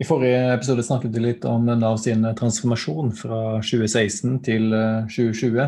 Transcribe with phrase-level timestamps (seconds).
[0.00, 4.70] I forrige episode snakket vi litt om Nav sin transformasjon fra 2016 til
[5.12, 5.58] 2020.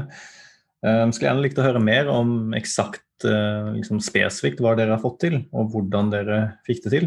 [0.83, 5.21] Jeg skulle gjerne likt å høre mer om eksakt liksom spesifikt hva dere har fått
[5.27, 7.07] til, og hvordan dere fikk det til.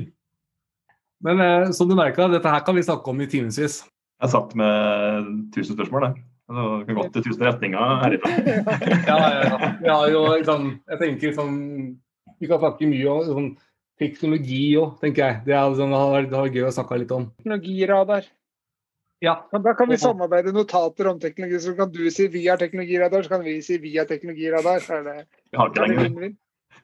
[1.25, 3.81] Men eh, som du merka, dette her kan vi snakke om i timevis.
[4.21, 6.25] Jeg satt med tusen spørsmål, jeg.
[6.45, 8.33] Det kan gått i tusen retninger herifra.
[9.09, 9.95] ja, ja, ja.
[10.13, 11.55] Jo, liksom, jeg tenker liksom,
[12.37, 13.49] Vi kan snakke mye om sånn,
[14.01, 15.41] teknologi òg, tenker jeg.
[15.47, 17.29] Det, er, sånn, det, har, vært gøy å snakke litt om.
[17.39, 18.27] Teknologiradar.
[19.23, 19.35] Ja.
[19.53, 21.61] Men da kan vi samarbeide notater om teknologi.
[21.63, 24.79] Så kan du si 'vi har teknologiradar, så kan vi si via teknologiradar.
[24.83, 26.35] Så er det, vi har ikke lenger.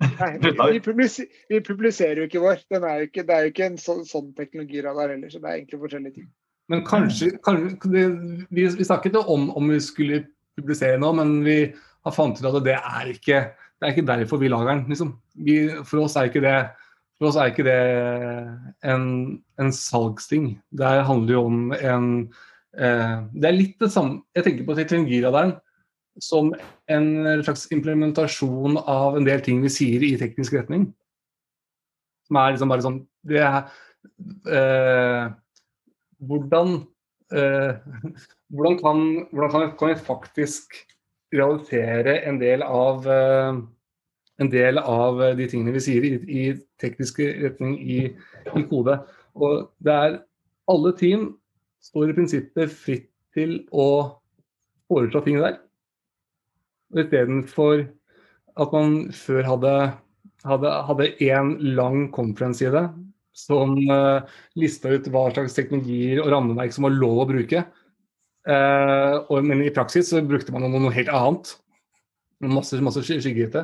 [0.21, 2.61] Nei, vi, publiser, vi, publiserer jo ikke vår.
[2.73, 5.57] Er jo ikke, det er jo ikke en så, sånn teknologiradar heller, så det er
[5.59, 6.29] egentlig forskjellige ting.
[6.71, 8.05] Men kanskje, kanskje vi,
[8.49, 10.23] vi, snakket om om vi skulle
[10.57, 14.41] publisere nå, men vi har fant ut at det er ikke, det er ikke derfor
[14.41, 14.85] vi lager den.
[14.89, 15.11] Liksom.
[15.35, 16.55] Vi, for oss er ikke det
[17.21, 17.77] for oss er ikke det
[18.89, 19.03] en,
[19.61, 20.55] en salgsting.
[20.73, 22.07] Det handler jo om en
[22.73, 25.53] eh, Det er litt det samme Jeg tenker på teknologiradaren
[26.21, 26.49] som
[26.91, 27.05] en
[27.45, 30.89] slags implementasjon av en del ting vi sier i teknisk retning.
[32.25, 32.97] Som er liksom bare sånn
[33.29, 33.69] Det er
[34.49, 35.29] eh,
[36.25, 36.73] hvordan,
[37.37, 37.77] eh,
[38.49, 40.81] hvordan, kan, hvordan kan, kan, vi faktisk
[41.37, 43.61] realisere en del av eh,
[44.41, 46.43] en del av de tingene vi sier i, i
[46.81, 47.99] teknisk retning i,
[48.57, 48.99] i kode.
[49.37, 50.19] Og det er
[50.71, 51.23] Alle team
[51.83, 53.87] står i prinsippet fritt til å
[54.91, 55.57] foreslå ting der.
[56.95, 57.87] Istedenfor
[58.61, 59.73] at man før hadde
[60.45, 61.09] hadde
[61.77, 62.89] lang conference-side
[63.33, 64.21] som uh,
[64.59, 67.63] lista ut hva slags teknologier og rammeverk som var lov å bruke.
[68.47, 71.53] Uh, og, men i praksis så brukte man noe, noe helt annet.
[72.41, 73.57] Masse, masse skygge-IT.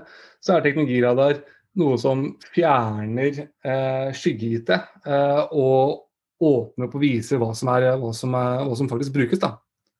[0.43, 1.39] Så er teknologiradar
[1.77, 6.03] noe som fjerner uh, skygge-IT uh, og
[6.43, 9.41] åpner opp og viser hva som, er, hva som, er, hva som faktisk brukes.
[9.41, 9.55] da.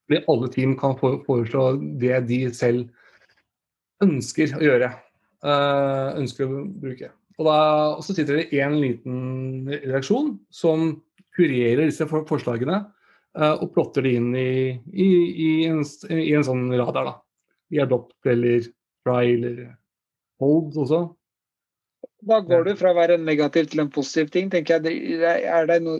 [0.07, 1.67] Fordi alle team kan foreslå
[2.01, 2.87] det de selv
[4.03, 4.91] ønsker å gjøre.
[5.45, 7.11] Uh, ønsker å bruke.
[7.37, 7.57] Og, da,
[7.97, 10.89] og så sitter det en liten redaksjon som
[11.37, 12.79] kurerer disse forslagene
[13.37, 15.07] uh, og plotter det inn i, i,
[15.45, 17.11] i, en, i, en, sånn radar.
[17.11, 17.15] da.
[17.73, 18.67] I Adopt eller
[19.05, 19.63] Try eller
[20.41, 21.01] Hold også.
[22.27, 24.51] Da går du fra å være negativ til en positiv ting.
[24.53, 25.17] tenker jeg.
[25.21, 25.97] Er det, no,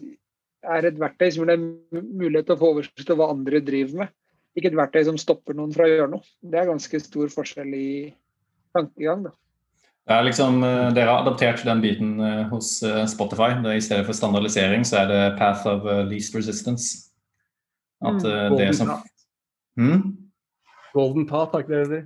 [0.62, 4.04] er et verktøy som gir deg mulighet til å få oversikt over hva andre driver
[4.04, 4.14] med?
[4.58, 6.26] ikke et verktøy som stopper noen fra å gjøre noe.
[6.42, 7.90] Det er ganske stor forskjell i
[8.76, 9.28] tankegang.
[9.28, 9.34] da.
[10.08, 13.52] Det er liksom, eh, Dere har adaptert den biten eh, hos eh, Spotify.
[13.62, 17.12] Det I stedet for standardisering så er det path of least resistance.
[18.02, 18.94] At mm, det som
[19.78, 20.27] hmm?
[20.96, 22.02] Golden path, takk det det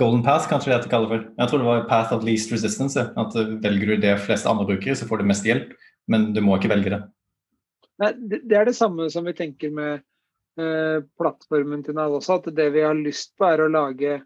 [0.00, 1.26] Golden path, kanskje det heter kaller for.
[1.38, 2.98] Jeg tror det var path of least resistance.
[2.98, 5.70] At Velger du det flest andre brukere, så får du mest hjelp.
[6.10, 7.04] Men du må ikke velge det.
[8.02, 10.02] Nei, Det er det samme som vi tenker med
[10.54, 14.20] Eh, plattformen til Nav også, at det vi har lyst på, er å lage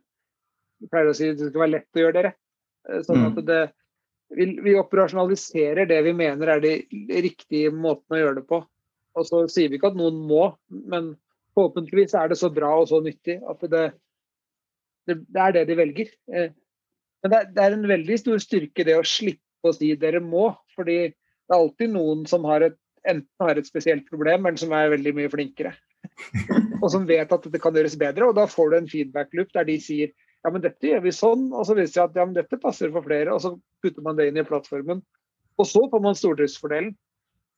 [0.78, 2.40] Vi pleier å si Det skal være lett å gjøre det rett.
[2.88, 3.46] Eh, sånn at mm.
[3.48, 3.60] det,
[4.36, 6.75] vi, vi, operasjonaliserer det vi mener er de
[7.25, 8.60] riktige måtene å gjøre det på.
[9.19, 11.14] Og så sier vi ikke at noen må, men
[11.58, 13.84] forhåpentligvis er det så bra og så nyttig at det,
[15.10, 16.12] det, det er det de velger.
[16.32, 16.52] Eh,
[17.24, 20.52] men det, det, er en veldig stor styrke det å slippe å si dere må.
[20.76, 24.72] fordi det er alltid noen som har et, enten har et spesielt problem, eller som
[24.76, 25.74] er veldig mye flinkere.
[26.82, 28.28] og som vet at dette kan gjøres bedre.
[28.28, 30.12] Og da får du en feedback-loop der de sier
[30.44, 32.60] ja, men dette gjør vi sånn, og så viser det seg at ja, men dette
[32.62, 35.02] passer for flere, og så putter man det inn i plattformen.
[35.58, 36.92] Og så får man stordriftsfordelen.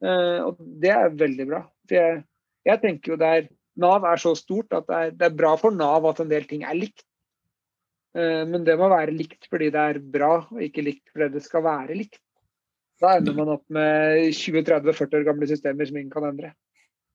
[0.00, 1.60] Eh, og det er veldig bra.
[1.88, 2.22] For jeg,
[2.68, 3.50] jeg, tenker jo der
[3.80, 6.46] Nav er så stort at det er, det er, bra for Nav at en del
[6.48, 7.04] ting er likt.
[8.16, 11.44] Eh, men det må være likt fordi det er bra, og ikke likt fordi det
[11.46, 12.20] skal være likt.
[13.00, 16.52] Da ender man opp med 20-30-40 år gamle systemer som ingen kan endre.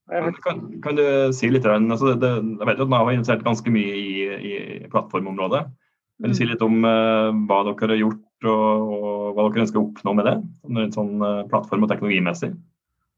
[0.05, 3.71] Kan, kan, du si litt altså det, Jeg vet jo at Nav har investert ganske
[3.73, 4.53] mye i, i
[4.91, 5.63] plattformområdet.
[6.21, 6.51] Kan du si mm.
[6.51, 10.29] litt om uh, hva dere har gjort og, og, hva dere ønsker å oppnå med
[10.29, 10.35] det?
[10.69, 12.53] En sånn uh, plattform- og teknologimessig?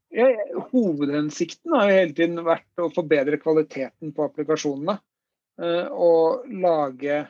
[0.08, 4.96] Hovedhensikten har jo hele tiden vært å forbedre kvaliteten på applikasjonene.
[5.58, 7.24] Uh, og lage,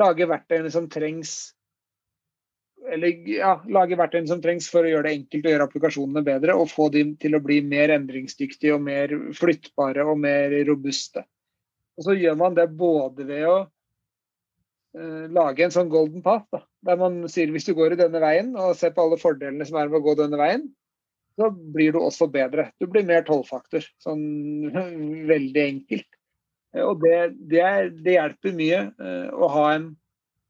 [0.00, 1.52] lage verktøyene som trengs
[2.88, 6.54] eller ja, lage verktøyene som trengs for å gjøre det enkelt å gjøre applikasjonene bedre,
[6.56, 11.24] og få dem til å bli mer endringsdyktige og mer flyttbare og mer robuste.
[11.98, 16.62] Og så gjør man det både ved å uh, lage en sånn golden path, da,
[16.88, 19.80] der man sier hvis du går i denne veien og ser på alle fordelene som
[19.80, 20.68] er med å gå denne veien,
[21.38, 22.68] så blir du også bedre.
[22.80, 23.86] Du blir mer tolvfaktor.
[24.02, 24.24] Sånn
[25.32, 26.08] veldig enkelt.
[26.78, 27.14] Og det,
[27.50, 29.86] det, er, det hjelper mye uh, å ha en,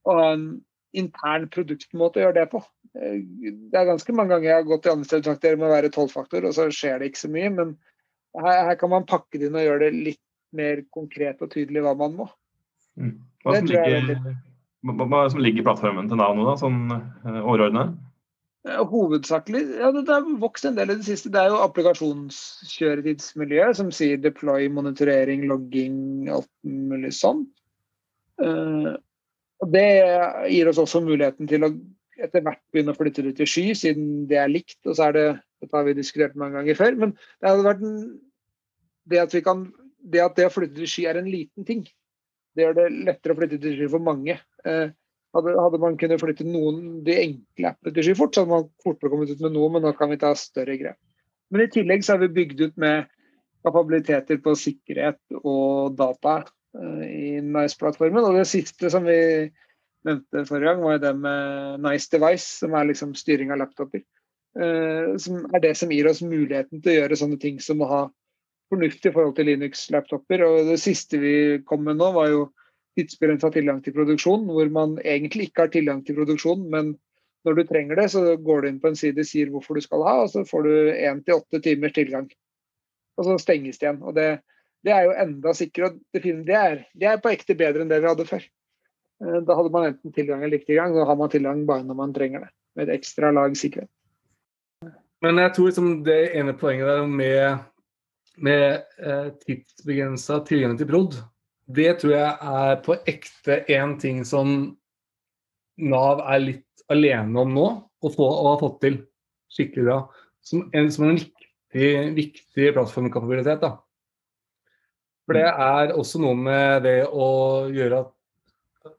[0.09, 0.49] å ha en
[0.97, 2.63] intern produktmåte å gjøre det på.
[2.97, 3.21] Eh,
[3.71, 5.93] det er ganske mange ganger jeg har gått i andre steder sagt med å være
[5.95, 7.53] tolvfaktor, og så skjer det ikke så mye.
[7.55, 7.77] Men
[8.41, 10.25] her, her, kan man pakke det inn og gjøre det litt
[10.59, 12.29] mer konkret og tydelig hva man må.
[12.99, 13.15] Mm.
[13.45, 14.37] Hva, som ligger,
[15.05, 16.81] hva, som ligger i plattformen til Nav nå, da, sånn
[17.45, 17.95] overordnet?
[18.69, 21.33] Hovedsakelig ja, det, har vokst en del i det siste.
[21.35, 25.97] Det er jo applikasjonskjøretidsmiljøet som sier deploy, monitorering, logging,
[26.33, 27.41] alt mulig sånn.
[28.39, 28.93] Uh,
[29.59, 29.89] og Det
[30.53, 31.69] gir oss også muligheten til å
[32.19, 34.79] etter hvert begynne å flytte det til sky, siden det er likt.
[34.87, 35.27] og så er det,
[35.63, 36.99] Dette har vi diskutert mange ganger før.
[36.99, 38.01] Men det hadde vært en,
[39.09, 39.69] det at kan
[39.99, 41.85] det at det å flytte til sky er en liten ting.
[42.55, 44.39] Det gjør det lettere å flytte til sky for mange.
[44.67, 44.91] Eh,
[45.37, 49.13] hadde, hadde, man kunnet flytte noen de enkle appene til Skyfort, så hadde man fortere
[49.13, 50.99] kommet ut med noe, men nå kan vi ta større grep.
[51.53, 53.09] Men i tillegg så har vi bygd ut med
[53.67, 58.25] kapabiliteter på sikkerhet og data uh, i Nice-plattformen.
[58.25, 59.19] Og det siste som vi
[60.07, 64.05] nevnte forrige gang, var det med Nice Device, som er liksom styring av laptoper.
[64.59, 67.91] Uh, som er det som gir oss muligheten til å gjøre sånne ting som å
[67.91, 68.03] ha
[68.73, 70.45] fornuftig forhold til Linux-laptoper.
[70.45, 71.35] Og det siste vi
[71.69, 72.47] kom med nå, var jo
[72.99, 76.93] tidsbegrensa tilgang til produksjon, hvor man egentlig ikke har tilgang til produksjon, men
[77.47, 80.05] når du trenger det, så går du inn på en side, sier hvorfor du skal
[80.07, 82.27] ha, og så får du én til åtte timers tilgang.
[83.19, 84.03] Og så stenges det igjen.
[84.03, 84.29] og det,
[84.87, 85.97] det er jo enda sikrere.
[86.15, 86.63] Det, det,
[86.99, 88.45] det er på ekte bedre enn det vi hadde før.
[89.25, 90.95] Eh, da hadde man enten tilgang eller ikke tilgang.
[90.95, 92.53] Nå har man tilgang bare når man trenger det.
[92.79, 93.91] Med et ekstra lag sikkerhet.
[95.25, 97.65] Men jeg tror liksom det ene poenget der med
[98.39, 101.19] med eh, tidsbegrensa tilgang til prod,
[101.69, 104.55] det tror jeg er på ekte en ting som
[105.79, 107.67] Nav er litt alene om nå,
[108.03, 108.97] og, få, og har fått til
[109.55, 109.99] skikkelig bra.
[110.43, 113.61] Som en, som en viktig, viktig plattformkapabilitet.
[113.63, 113.77] da.
[115.29, 117.29] For det er også noe med det å
[117.69, 118.15] gjøre at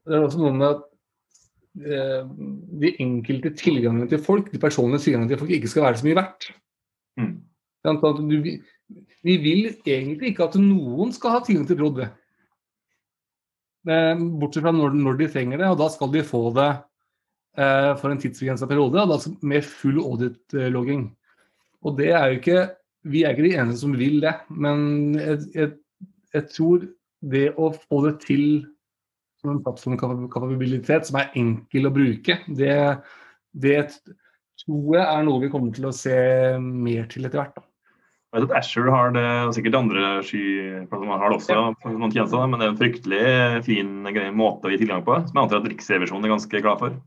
[0.06, 0.82] Det er også noe med at
[1.82, 2.26] eh,
[2.84, 6.18] de enkelte tilgangene til folk, de personlige tilgangene til folk, ikke skal være så mye
[6.20, 6.50] verdt.
[7.18, 7.32] Mm.
[7.90, 8.36] At du,
[9.26, 12.04] vi vil egentlig ikke at noen skal ha tilgang til prod.
[14.40, 16.70] Bortsett fra når, når, de trenger det, og da skal de få det
[17.58, 21.08] eh, for en tidsbegrensa periode, og da med full audit-logging.
[21.86, 22.60] Og det er jo ikke
[23.08, 25.70] Vi er ikke de eneste som vil det, men jeg, jeg,
[26.36, 26.82] jeg tror
[27.32, 28.44] det å få det til
[29.40, 32.76] som en plattformkapabilitet som er enkel å bruke, det,
[33.56, 33.78] det
[34.60, 36.20] tror jeg er noe vi kommer til å se
[36.60, 37.56] mer til etter hvert.
[37.56, 37.69] Da.
[38.30, 41.94] Jeg vet at Asher har det, og sikkert andre skyplattformer har det også, ja.
[41.96, 43.24] noen tjenester, men det er en fryktelig
[43.66, 43.96] fin
[44.38, 47.00] måte å gi tilgang på, som jeg antar at Riksrevisjonen er ganske glad for.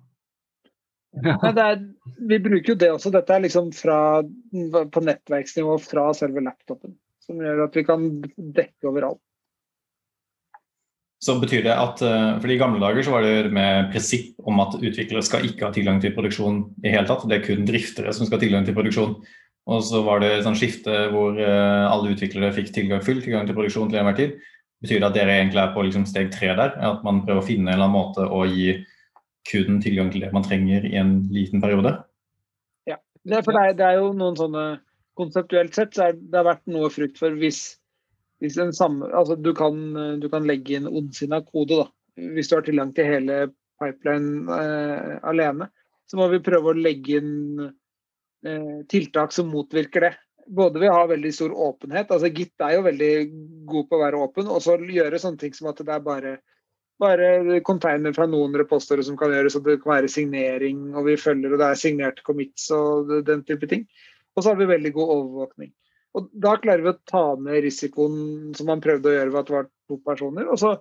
[1.22, 1.82] Ja, er,
[2.26, 3.12] vi bruker jo det også.
[3.14, 6.96] Dette er liksom fra, på nettverksnivå fra selve laptopen.
[7.22, 9.20] Som gjør at vi kan dekke overalt.
[11.22, 14.58] Så betyr det at, eh, for I gamle dager så var det med prinsipp om
[14.64, 17.28] at utviklere skal ikke ha tilgang til produksjon i hele tatt.
[17.30, 19.14] Det er kun driftere som skal ha tilgang til produksjon.
[19.70, 23.46] Og så var det et sånt skifte hvor uh, alle utviklere fikk tilgang, full tilgang
[23.46, 24.38] til produksjon til enhver tid.
[24.82, 26.74] Betyr det at dere egentlig er på liksom, steg tre der?
[26.82, 28.80] At man prøver å finne en eller annen måte å gi
[29.46, 31.94] kunden tilgang til det man trenger i en liten periode?
[32.90, 34.64] Ja, det er, for det er, det er jo noen sånne
[35.20, 37.58] Konseptuelt sett så er det har vært noe frukt for hvis,
[38.40, 39.74] hvis en samme, altså du kan,
[40.22, 41.82] du kan legge inn ondsinna kode.
[41.82, 42.30] da.
[42.32, 43.36] Hvis du har tilgang til hele
[43.76, 45.68] pipeline eh, alene,
[46.08, 47.81] så må vi prøve å legge inn Eh,
[48.90, 50.12] tiltak som motvirker det.
[50.46, 53.10] Både ved å ha veldig stor åpenhet, altså Git er jo veldig
[53.70, 56.32] god på å være åpen, og så gjøre sånne ting som at det er bare,
[57.00, 61.14] bare container fra noen repostorer som kan gjøres, og det kan være signering, og vi
[61.20, 63.86] følger, og det er signerte commits og den type ting.
[64.34, 65.70] Og så har vi veldig god overvåkning.
[66.18, 68.16] Og Da klarer vi å ta ned risikoen
[68.56, 70.50] som man prøvde å gjøre ved at det var to personer.
[70.52, 70.74] Og så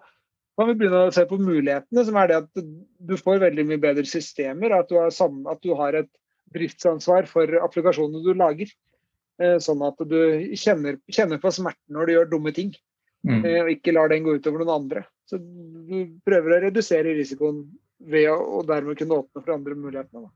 [0.59, 2.65] kan vi begynne å se på mulighetene, som er det at
[3.11, 4.75] du får veldig mye bedre systemer.
[4.75, 6.11] At du har, at du har et
[6.55, 8.71] driftsansvar for applikasjonene du lager.
[9.41, 10.19] Eh, sånn at du
[10.59, 12.73] kjenner, kjenner, på smerten når du gjør dumme ting,
[13.27, 13.39] mm.
[13.39, 15.05] Eh, og ikke lar den gå utover noen andre.
[15.29, 17.63] Så du prøver å redusere risikoen
[18.11, 20.29] ved å og dermed kunne åpne for andre muligheter.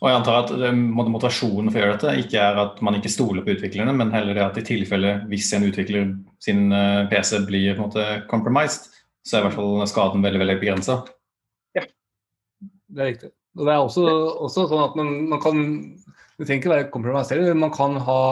[0.00, 3.44] Og jeg antar at Motivasjonen for å gjøre dette ikke er at man ikke stoler
[3.44, 7.74] på utviklerne, men heller det at i tilfelle hvis en utvikler sin eh, PC blir
[7.74, 8.88] på en måte compromised,
[9.26, 11.02] så er i hvert fall skaden veldig veldig begrensa.
[11.76, 11.84] Ja,
[12.88, 13.34] det er riktig.
[13.58, 14.06] Og det er også,
[14.46, 15.60] også sånn at man, man, kan
[16.38, 17.58] Det trenger ikke være kompromisserende.
[17.58, 18.22] Man kan ha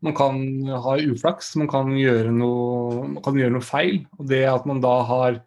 [0.00, 3.98] man kan ha uflaks, man kan gjøre noe, man kan gjøre noe feil.
[4.16, 5.42] Og det at man da har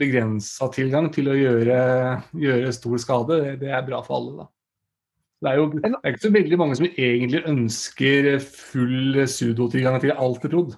[0.00, 1.76] begrensa tilgang til å gjøre,
[2.36, 4.34] gjøre stor skade, det, det, er bra for alle.
[4.40, 4.48] da.
[5.44, 10.16] Det er jo det er ikke så veldig mange som egentlig ønsker full sudotilgang til
[10.16, 10.76] alt det prod.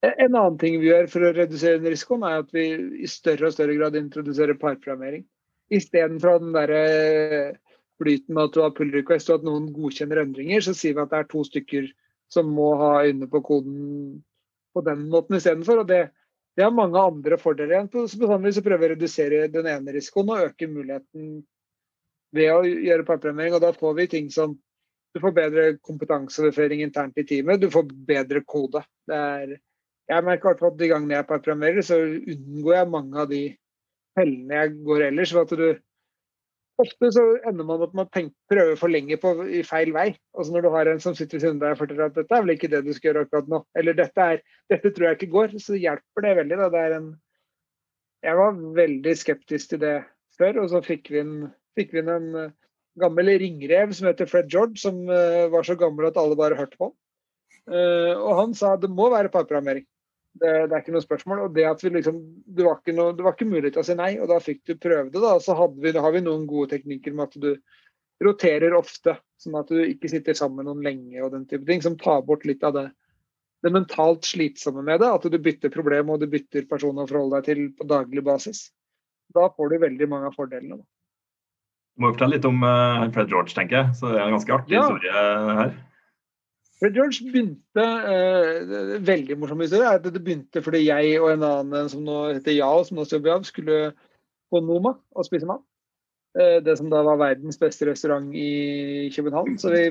[0.00, 2.64] En annen ting vi gjør for å redusere den risikoen, er at vi
[3.04, 5.26] i større og større grad introduserer parprogrammering.
[5.70, 6.84] Istedenfor den derre
[8.00, 11.04] flyten med at du har pull request og at noen godkjenner endringer, så sier vi
[11.04, 11.90] at det er to stykker
[12.32, 13.76] som må ha øynene på koden
[14.72, 15.84] på den måten istedenfor.
[15.84, 16.00] Det,
[16.56, 17.92] det har mange andre fordeler igjen.
[18.08, 21.30] Så bestandig så prøver vi å redusere den ene risikoen og øke muligheten
[22.36, 23.58] ved å gjøre parprogrammering.
[23.58, 24.56] Og da får vi ting som
[25.10, 28.84] du får bedre kompetanseoverføring internt i teamet, du får bedre kode.
[29.10, 29.56] Er,
[30.10, 33.44] jeg merker at de gangene jeg parprogrammerer, så unngår jeg mange av de
[34.18, 35.32] fellene jeg går ellers.
[35.36, 35.68] for at du
[36.80, 40.06] Ofte så ender man opp med å prøve for lenge på, i feil vei.
[40.32, 42.36] Altså Når du har en som sitter ved siden av deg og forteller at dette
[42.36, 44.40] er vel ikke det du skal gjøre akkurat nå, eller dette, er,
[44.72, 46.58] dette tror jeg ikke går, så hjelper det veldig.
[46.62, 46.70] Da.
[46.72, 47.10] Det er en,
[48.30, 49.94] jeg var veldig skeptisk til det
[50.40, 51.36] før, og så fikk vi, en,
[51.76, 52.48] fikk vi en uh,
[53.02, 56.80] gammel ringrev som heter Fred George, som uh, var så gammel at alle bare hørte
[56.80, 56.96] på ham.
[57.68, 59.84] Uh, og han sa det må være parprogrammering.
[60.30, 61.44] Det, det, er ikke noe spørsmål.
[61.46, 63.86] Og det at vi liksom, det var, ikke noe, det var ikke mulig til å
[63.86, 65.22] si nei, og da fikk du prøve det.
[65.22, 67.50] da, Så vi, har vi noen gode teknikker med at du
[68.24, 71.96] roterer ofte, sånn at du ikke sitter sammen noen lenge og den type ting, som
[71.98, 72.86] tar bort litt av det,
[73.64, 75.10] det mentalt slitsomme med det.
[75.10, 78.68] At du bytter problem og du bytter person å forholde deg til på daglig basis.
[79.34, 80.80] Da får du veldig mange av fordelene.
[80.80, 80.86] Da.
[81.96, 83.94] Du må fortelle litt om uh, Fred George, tenker jeg.
[83.98, 84.86] Så det er en ganske artig ja.
[84.86, 85.24] historie
[85.60, 85.78] her.
[86.80, 91.44] Fred George begynte eh, Veldig morsom historie er at det begynte fordi jeg og en
[91.44, 93.80] annen som nå heter Yao, som nå jobber Av, skulle
[94.50, 95.62] på Noma og spise mat.
[96.38, 99.58] Eh, det som da var verdens beste restaurant i København.
[99.60, 99.84] Så vi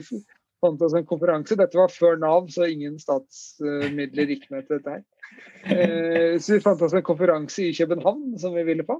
[0.63, 1.58] fant oss en konferanse.
[1.60, 5.05] Dette var før Nav, så ingen statsmidler gikk med til dette her.
[5.69, 9.00] Eh, så vi fant oss en konferanse i København som vi ville på.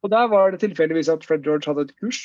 [0.00, 2.24] Og der var det tilfeldigvis at Fred George hadde et kurs.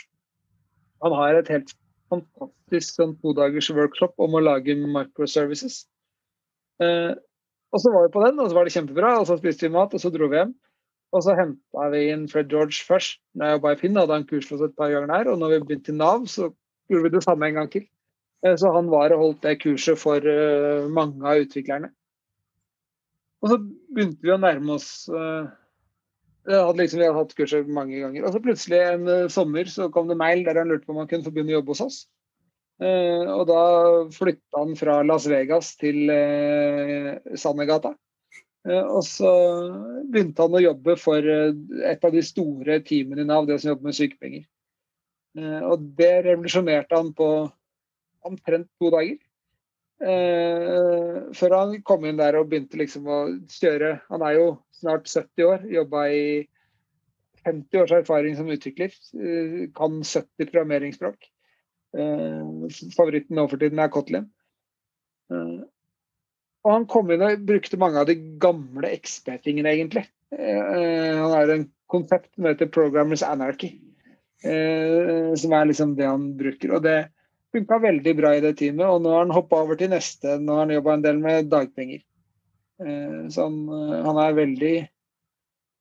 [1.03, 1.75] Han har et helt
[2.11, 5.83] fantastisk sånn todagers workshop om å lage microservices.
[6.83, 7.13] Eh,
[7.73, 9.17] og så var vi på den, og så var det kjempebra.
[9.19, 10.53] og Så spiste vi mat, og så dro vi hjem.
[11.15, 13.19] Og så henta vi inn Fred George først.
[13.35, 15.31] Når jeg jobba i Finn, hadde han kurs for oss et par ganger der.
[15.31, 16.49] Og når vi begynte i Nav, så
[16.91, 17.85] gjorde vi det samme en gang til.
[18.45, 21.91] Eh, så han var og holdt det kurset for eh, mange av utviklerne.
[23.43, 25.49] Og så begynte vi å nærme oss jeg
[26.53, 28.25] hadde liksom, vi hadde hatt kurset mange ganger.
[28.25, 31.01] Og så plutselig en uh, sommer så kom det mail der han lurte på om
[31.01, 31.99] han kunne få begynne å jobbe hos oss.
[32.81, 33.61] Uh, og da
[34.13, 37.95] flytta han fra Las Vegas til uh, Sandegata.
[38.65, 39.31] og så
[40.09, 43.91] begynte han å jobbe for et av de store teamene i Nav, det som jobber
[43.91, 44.47] med sykepenger.
[45.69, 47.27] og det revolusjonerte han på
[48.25, 49.19] omtrent to dager.
[51.37, 53.19] Før han kom inn der og begynte liksom å
[53.53, 54.47] kjøre Han er jo
[54.79, 56.25] snart 70 år, jobba i
[57.45, 58.93] 50 års erfaring som utvikler.
[59.13, 61.29] Uh, kan 70 programmeringsspråk.
[61.95, 62.67] Uh,
[62.97, 64.27] favoritten nå for tiden er Kotlin.
[66.65, 70.03] og han kom inn og brukte mange av de gamle XP-tingene, egentlig.
[70.35, 73.71] han har en konsept som heter Programmers Anarchy,
[74.41, 76.73] som er liksom det han bruker.
[76.77, 76.97] og det
[77.55, 80.37] funka veldig bra i det teamet, og nå har han hoppa over til neste.
[80.41, 82.03] Nå har han jobba en del med dagpenger.
[82.81, 84.75] Eh, så han, eh, han, er veldig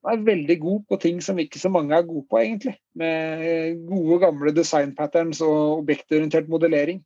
[0.04, 2.76] han er veldig god på ting som ikke så mange er gode på, egentlig.
[2.98, 7.00] Med gode, gamle design patterns og objektorientert modellering.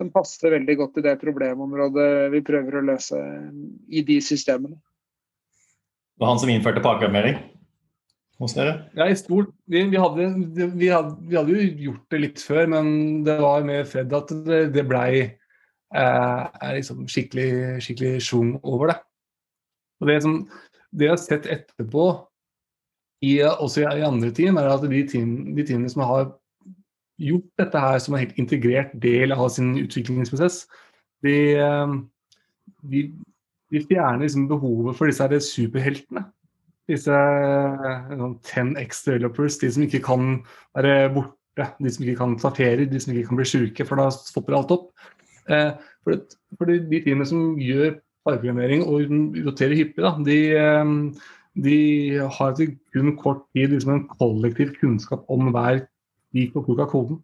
[0.00, 3.18] Som passer veldig godt i det problemområdet vi prøver å løse
[3.92, 4.78] i de systemene.
[6.16, 7.36] Det var han som innførte pakkearmering?
[8.40, 8.76] hos dere?
[8.96, 9.52] Ja, i stort.
[9.68, 12.88] Vi, vi, hadde, vi, hadde, vi, hadde, jo gjort det litt før, men
[13.26, 16.42] det var med Fred at det, det blei eh,
[16.78, 17.50] liksom skikkelig,
[17.84, 18.98] skikkelig sjung over det.
[20.00, 20.36] Og det, som,
[20.92, 22.08] det jeg har sett etterpå,
[23.20, 26.30] i, også i, andre team, er at de, team, de teamene som har
[27.20, 30.62] gjort dette her som en helt integrert del av sin utviklingsprosess,
[31.20, 31.96] de, eh,
[32.88, 33.02] de,
[33.68, 36.24] de fjerner liksom behovet for disse superheltene
[36.90, 37.16] disse
[38.42, 40.40] 10X developers, de som ikke kan
[40.76, 44.00] være borte, de som ikke kan ta ferie, de som ikke kan bli syke, for
[44.00, 44.86] da stopper alt opp.
[45.50, 45.72] Eh,
[46.04, 49.12] for, det, for de teamene som gjør fargeprogrammering og
[49.46, 50.92] roterer hyppig, da, de, eh,
[51.66, 51.78] de
[52.20, 55.84] har etter kun kort tid liksom en kollektiv kunnskap om hver
[56.36, 57.20] lik og klok av koden.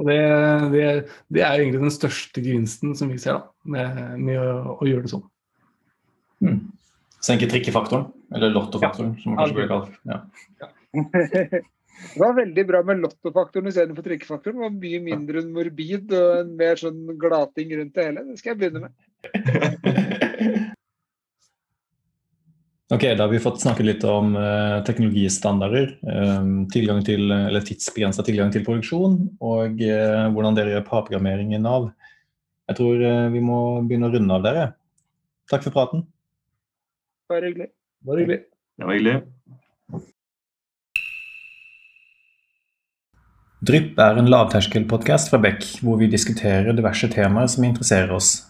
[0.00, 0.20] Og det,
[0.72, 0.84] det,
[1.28, 5.04] det, er egentlig den største gevinsten som vi ser da, med, med å, å, gjøre
[5.04, 5.26] det sånn.
[6.46, 6.60] Mm.
[7.20, 9.98] Senke trikkefaktoren, eller lottofaktoren, som man kanskje blir kalt.
[10.08, 10.22] Ja.
[12.00, 14.56] Det var veldig bra med lottofaktoren istedenfor trikkefaktoren.
[14.56, 18.24] Det var mye mindre morbid og en mer sånn glating rundt det hele.
[18.30, 19.98] Det skal jeg begynne med.
[22.90, 28.24] Ok, Da har vi fått snakke litt om uh, teknologistandarder, um, tilgang til, eller tidsbegrensa
[28.26, 31.92] tilgang til produksjon, og uh, hvordan dere gjør parprogrammering i Nav.
[32.66, 34.66] Jeg tror uh, vi må begynne å runde av dere.
[35.52, 36.02] Takk for praten.
[37.30, 37.70] Bare hyggelig.
[38.02, 38.40] Bare hyggelig.
[38.74, 39.16] Det var hyggelig.
[43.70, 48.49] Drypp er en lavterskelpodkast fra Beck, hvor vi diskuterer diverse temaer som interesserer oss.